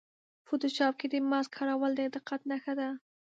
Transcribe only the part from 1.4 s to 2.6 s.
کارول د دقت